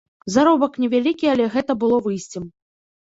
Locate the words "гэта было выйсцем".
1.57-2.43